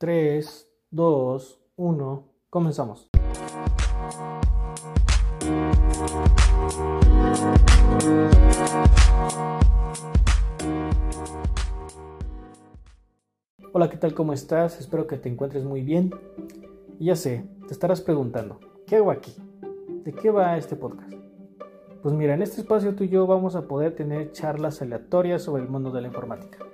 3, 0.00 0.66
2, 0.92 1.60
1, 1.76 2.24
comenzamos. 2.48 3.10
Hola, 13.74 13.90
¿qué 13.90 13.98
tal? 13.98 14.14
¿Cómo 14.14 14.32
estás? 14.32 14.80
Espero 14.80 15.06
que 15.06 15.18
te 15.18 15.28
encuentres 15.28 15.64
muy 15.64 15.82
bien. 15.82 16.14
Y 16.98 17.04
ya 17.04 17.14
sé, 17.14 17.44
te 17.66 17.74
estarás 17.74 18.00
preguntando, 18.00 18.58
¿qué 18.86 18.96
hago 18.96 19.10
aquí? 19.10 19.34
¿De 20.02 20.14
qué 20.14 20.30
va 20.30 20.56
este 20.56 20.76
podcast? 20.76 21.12
Pues 22.02 22.14
mira, 22.14 22.32
en 22.32 22.40
este 22.40 22.62
espacio 22.62 22.94
tú 22.94 23.04
y 23.04 23.10
yo 23.10 23.26
vamos 23.26 23.54
a 23.54 23.68
poder 23.68 23.94
tener 23.94 24.32
charlas 24.32 24.80
aleatorias 24.80 25.42
sobre 25.42 25.62
el 25.62 25.68
mundo 25.68 25.90
de 25.90 26.00
la 26.00 26.08
informática. 26.08 26.64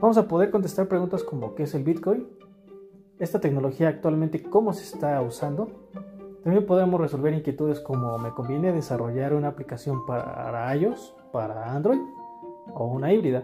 Vamos 0.00 0.16
a 0.16 0.26
poder 0.26 0.50
contestar 0.50 0.88
preguntas 0.88 1.22
como 1.22 1.54
¿qué 1.54 1.64
es 1.64 1.74
el 1.74 1.84
Bitcoin? 1.84 2.45
Esta 3.18 3.40
tecnología 3.40 3.88
actualmente 3.88 4.42
cómo 4.42 4.72
se 4.72 4.84
está 4.84 5.20
usando. 5.22 5.68
También 6.42 6.66
podemos 6.66 7.00
resolver 7.00 7.34
inquietudes 7.34 7.80
como 7.80 8.18
me 8.18 8.30
conviene 8.30 8.72
desarrollar 8.72 9.34
una 9.34 9.48
aplicación 9.48 10.06
para 10.06 10.74
iOS, 10.76 11.14
para 11.32 11.72
Android 11.72 11.98
o 12.72 12.86
una 12.86 13.12
híbrida. 13.12 13.42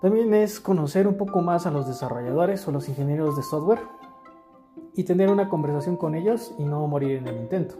También 0.00 0.32
es 0.34 0.60
conocer 0.60 1.06
un 1.06 1.16
poco 1.16 1.40
más 1.42 1.66
a 1.66 1.70
los 1.70 1.86
desarrolladores 1.86 2.66
o 2.66 2.72
los 2.72 2.88
ingenieros 2.88 3.36
de 3.36 3.42
software 3.42 3.80
y 4.94 5.04
tener 5.04 5.30
una 5.30 5.48
conversación 5.48 5.96
con 5.96 6.14
ellos 6.14 6.54
y 6.58 6.64
no 6.64 6.86
morir 6.86 7.18
en 7.18 7.28
el 7.28 7.36
intento. 7.36 7.76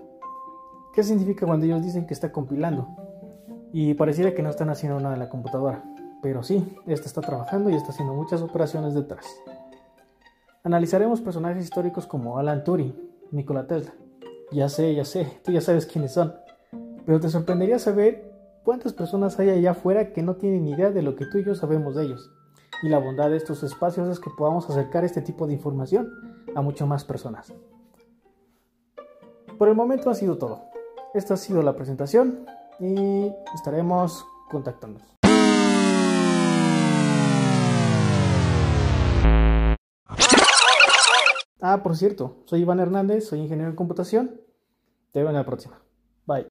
¿Qué 0.93 1.03
significa 1.03 1.47
cuando 1.47 1.67
ellos 1.67 1.83
dicen 1.83 2.07
que 2.07 2.15
está 2.15 2.31
compilando? 2.31 2.89
Y 3.73 3.95
pareciera 3.95 4.35
que 4.35 4.43
no 4.43 4.51
están 4.51 4.71
haciendo 4.71 5.01
nada 5.01 5.15
en 5.15 5.21
la 5.21 5.29
computadora, 5.29 5.85
pero 6.23 6.43
sí, 6.43 6.77
esta 6.87 7.07
está 7.07 7.21
trabajando 7.21 7.71
y 7.71 7.75
está 7.75 7.91
haciendo 7.91 8.15
muchas 8.15 8.43
operaciones 8.43 8.95
detrás. 8.95 9.27
Analizaremos 10.63 11.23
personajes 11.23 11.65
históricos 11.65 12.07
como 12.07 12.39
Alan 12.39 12.65
Turing, 12.65 12.95
Nikola 13.31 13.67
Tesla. 13.67 13.95
Ya 14.53 14.69
sé, 14.69 14.95
ya 14.95 15.07
sé, 15.07 15.41
tú 15.43 15.53
ya 15.53 15.63
sabes 15.63 15.87
quiénes 15.87 16.13
son. 16.13 16.35
Pero 17.07 17.19
te 17.19 17.31
sorprendería 17.31 17.79
saber 17.79 18.31
cuántas 18.63 18.93
personas 18.93 19.39
hay 19.39 19.49
allá 19.49 19.71
afuera 19.71 20.13
que 20.13 20.23
no 20.23 20.37
tienen 20.37 20.69
idea 20.69 20.91
de 20.91 21.01
lo 21.01 21.17
que 21.17 21.25
tú 21.25 21.39
y 21.39 21.45
yo 21.45 21.55
sabemos 21.55 21.95
de 21.95 22.05
ellos. 22.05 22.31
Y 22.83 22.91
la 22.91 22.99
bondad 22.99 23.31
de 23.31 23.39
estos 23.39 23.63
espacios 23.63 24.09
es 24.09 24.21
que 24.21 24.29
podamos 24.37 24.69
acercar 24.69 25.03
este 25.03 25.23
tipo 25.23 25.47
de 25.47 25.55
información 25.55 26.13
a 26.55 26.61
mucho 26.61 26.87
más 26.87 27.05
personas. 27.05 27.55
Por 29.57 29.69
el 29.69 29.75
momento 29.75 30.11
ha 30.11 30.15
sido 30.15 30.37
todo. 30.37 30.61
Esta 31.15 31.35
ha 31.35 31.37
sido 31.39 31.63
la 31.63 31.75
presentación 31.75 32.45
y 32.79 33.33
estaremos 33.55 34.27
contactándonos. 34.51 35.20
Ah, 41.73 41.85
por 41.85 41.97
cierto, 41.97 42.43
soy 42.47 42.63
Iván 42.63 42.81
Hernández, 42.81 43.29
soy 43.29 43.39
ingeniero 43.39 43.71
en 43.71 43.77
computación. 43.77 44.41
Te 45.13 45.21
veo 45.21 45.29
en 45.29 45.37
la 45.37 45.47
próxima. 45.47 45.81